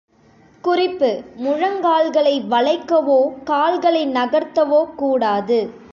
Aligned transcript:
குறிப்பு 0.63 1.21
முழங்கால்களை 1.35 2.41
வளைக்கவோ, 2.41 3.43
கால்களை 3.43 4.07
நகர்த்தவோ 4.07 4.95
கூடாது. 4.95 5.81